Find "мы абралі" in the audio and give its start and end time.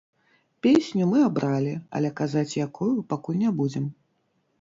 1.09-1.73